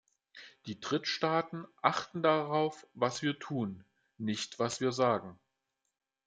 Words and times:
Die 0.65 0.79
Drittstaaten 0.79 1.67
achten 1.83 2.23
darauf, 2.23 2.87
was 2.95 3.21
wir 3.21 3.37
tun, 3.37 3.85
nicht 4.17 4.57
was 4.57 4.79
wir 4.81 4.91
sagen. 4.91 5.39